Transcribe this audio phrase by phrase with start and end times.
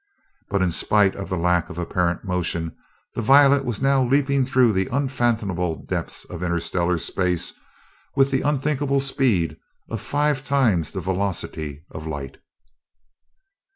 [0.49, 2.75] But in spite of the lack of apparent motion,
[3.13, 7.53] the Violet was now leaping through the unfathomable depths of interstellar space
[8.15, 9.57] with the unthinkable speed
[9.91, 12.37] of five times the velocity of light!